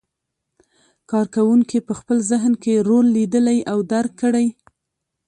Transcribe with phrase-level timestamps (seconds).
[1.11, 4.47] کار کوونکي په خپل ذهن کې رول لیدلی او درک کړی.